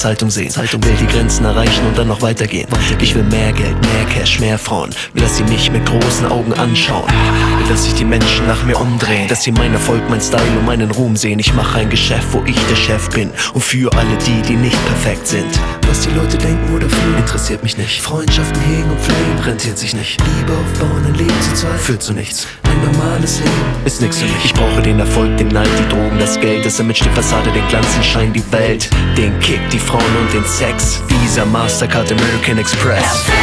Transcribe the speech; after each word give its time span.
Zeitung 0.00 0.30
sehen. 0.30 0.48
Zeitung 0.48 0.82
will 0.82 0.94
die 0.98 1.06
Grenzen 1.06 1.44
erreichen 1.44 1.86
und 1.86 1.98
dann 1.98 2.08
noch 2.08 2.22
weitergehen. 2.22 2.66
Ich 3.02 3.14
will 3.14 3.22
mehr 3.24 3.52
Geld, 3.52 3.76
mehr 3.82 4.04
Cash, 4.06 4.40
mehr 4.40 4.58
Frauen. 4.58 4.88
Will, 5.12 5.22
dass 5.22 5.36
sie 5.36 5.44
mich 5.44 5.70
mit 5.70 5.84
großen 5.84 6.26
Augen 6.26 6.54
anschauen. 6.54 7.06
Will, 7.58 7.68
dass 7.68 7.84
sich 7.84 7.92
die 7.94 8.06
Menschen 8.06 8.46
nach 8.46 8.64
mir 8.64 8.80
umdrehen. 8.80 9.28
Dass 9.28 9.42
sie 9.42 9.52
mein 9.52 9.74
Erfolg, 9.74 10.00
mein 10.08 10.22
Style 10.22 10.58
und 10.58 10.64
meinen 10.64 10.90
Ruhm 10.90 11.16
sehen. 11.16 11.38
Ich 11.38 11.52
mache 11.52 11.80
ein 11.80 11.90
Geschäft, 11.90 12.28
wo 12.32 12.42
ich 12.46 12.56
der 12.70 12.76
Chef 12.76 13.10
bin. 13.10 13.30
Und 13.52 13.62
für 13.62 13.92
alle 13.92 14.16
die, 14.26 14.40
die 14.40 14.56
nicht 14.56 14.86
perfekt 14.86 15.26
sind. 15.26 15.60
Was 15.86 16.00
die 16.00 16.10
Leute 16.10 16.38
denken 16.38 16.74
oder 16.74 16.88
fühlen, 16.88 17.18
interessiert 17.18 17.62
mich 17.62 17.76
nicht. 17.76 18.00
Freundschaften 18.00 18.60
hegen 18.62 18.90
und 18.90 19.00
pflegen, 19.00 19.38
rentiert 19.44 19.76
sich 19.76 19.94
nicht. 19.94 20.18
Liebe 20.38 20.52
aufbauen, 20.52 21.04
ein 21.06 21.14
Leben 21.14 21.42
zu 21.42 21.52
zweit, 21.52 21.78
führt 21.78 22.02
zu 22.02 22.14
nichts. 22.14 22.46
Ein 22.70 22.92
normales 22.92 23.40
Leben 23.40 23.50
ist 23.84 24.00
nix 24.00 24.18
für 24.18 24.26
mich. 24.26 24.44
Ich 24.44 24.54
brauche 24.54 24.80
den 24.80 25.00
Erfolg, 25.00 25.36
den 25.36 25.48
Neid, 25.48 25.68
die 25.78 25.88
Drogen, 25.88 26.18
das 26.18 26.38
Geld, 26.38 26.64
das 26.64 26.78
Image, 26.78 27.02
die 27.04 27.08
Fassade, 27.08 27.50
den 27.50 27.66
Glanz, 27.68 27.92
den 27.94 28.04
Schein, 28.04 28.32
die 28.32 28.52
Welt. 28.52 28.88
Den 29.16 29.38
Kick, 29.40 29.60
die 29.72 29.78
Frauen 29.78 30.16
und 30.20 30.32
den 30.32 30.44
Sex. 30.44 31.02
Visa, 31.08 31.44
Mastercard, 31.44 32.12
American 32.12 32.58
Express. 32.58 33.02
Erfolg 33.02 33.36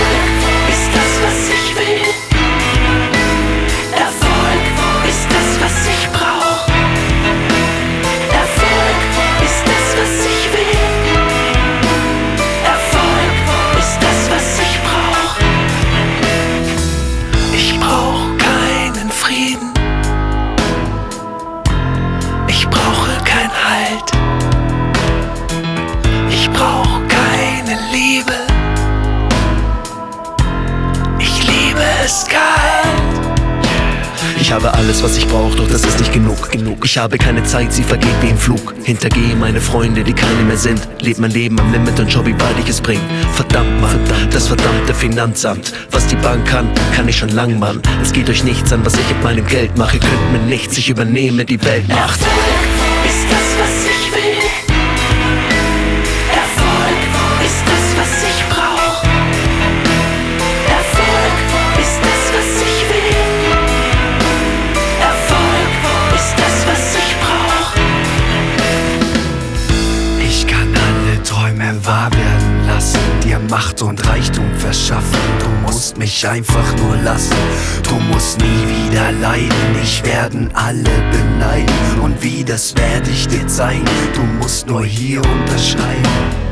ist 0.70 0.90
das, 0.94 1.12
was 1.24 1.50
ich 1.50 1.76
will. 1.76 2.07
Ich 34.48 34.54
habe 34.54 34.74
alles, 34.76 35.04
was 35.04 35.18
ich 35.18 35.28
brauche, 35.28 35.58
doch 35.58 35.68
das 35.68 35.84
ist 35.84 36.00
nicht 36.00 36.14
genug. 36.14 36.50
genug. 36.52 36.86
Ich 36.86 36.98
habe 36.98 37.18
keine 37.18 37.44
Zeit, 37.44 37.74
sie 37.74 37.84
vergeht 37.84 38.16
wie 38.22 38.30
im 38.30 38.38
Flug. 38.38 38.74
Hintergehe 38.82 39.36
meine 39.36 39.60
Freunde, 39.60 40.06
die 40.06 40.14
keine 40.14 40.42
mehr 40.44 40.56
sind. 40.56 40.88
Leb 41.02 41.20
mein 41.20 41.32
Leben 41.32 41.60
am 41.60 41.70
Limit 41.74 42.00
und 42.00 42.10
schau, 42.10 42.26
wie 42.26 42.32
weit 42.32 42.58
ich 42.64 42.70
es 42.70 42.80
bring. 42.80 43.02
Verdammt, 43.34 43.82
Mann, 43.82 44.00
das 44.32 44.48
verdammte 44.48 44.94
Finanzamt. 44.94 45.74
Was 45.92 46.08
die 46.08 46.16
Bank 46.16 46.48
kann, 46.48 46.70
kann 46.96 47.10
ich 47.10 47.18
schon 47.18 47.28
lang, 47.28 47.60
Mann. 47.60 47.82
Es 48.02 48.14
geht 48.14 48.30
euch 48.30 48.46
nichts 48.46 48.72
an, 48.72 48.86
was 48.86 48.94
ich 48.94 49.10
mit 49.10 49.22
meinem 49.22 49.46
Geld 49.48 49.78
mache. 49.78 50.00
Könnt 50.00 50.32
mir 50.32 50.48
nichts, 50.48 50.78
ich 50.78 50.88
übernehme 50.88 51.44
die 51.44 51.62
Weltmacht. 51.62 52.22
Erfolg 52.22 52.77
wahr 71.88 72.12
werden 72.12 72.68
lassen, 72.68 73.00
dir 73.24 73.40
Macht 73.50 73.82
und 73.82 74.06
Reichtum 74.08 74.54
verschaffen. 74.56 75.20
Du 75.40 75.50
musst 75.66 75.98
mich 75.98 76.28
einfach 76.28 76.76
nur 76.78 76.98
lassen, 76.98 77.36
du 77.84 77.96
musst 78.12 78.40
nie 78.40 78.68
wieder 78.68 79.12
leiden. 79.14 79.76
Ich 79.82 80.04
werden 80.04 80.50
alle 80.54 80.92
beneiden 81.12 82.02
und 82.02 82.22
wie 82.22 82.44
das 82.44 82.76
werde 82.76 83.10
ich 83.10 83.28
dir 83.28 83.48
zeigen. 83.48 83.86
Du 84.14 84.22
musst 84.22 84.68
nur 84.68 84.84
hier 84.84 85.22
unterschreiben. 85.22 86.47